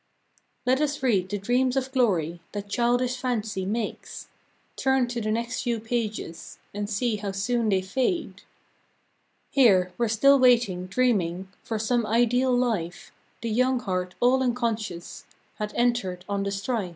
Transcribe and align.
Let 0.65 0.81
us 0.81 1.03
read 1.03 1.29
the 1.29 1.37
dreams 1.37 1.77
of 1.77 1.91
glory 1.91 2.41
That 2.53 2.67
childish 2.67 3.17
fancy 3.17 3.67
made; 3.67 3.97
Turn 4.75 5.07
to 5.09 5.21
the 5.21 5.29
next 5.29 5.61
few 5.61 5.79
pages, 5.79 6.57
And 6.73 6.89
see 6.89 7.17
how 7.17 7.33
soon 7.33 7.69
they 7.69 7.83
fade. 7.83 8.41
Here, 9.51 9.93
where 9.97 10.09
still 10.09 10.39
waiting, 10.39 10.87
dreaming, 10.87 11.49
For 11.61 11.77
some 11.77 12.07
ideal 12.07 12.51
Life, 12.51 13.11
The 13.41 13.51
young 13.51 13.79
heart 13.81 14.15
all 14.19 14.41
unconscious 14.41 15.25
Had 15.59 15.71
entered 15.75 16.25
on 16.27 16.41
the 16.41 16.51
strife. 16.51 16.89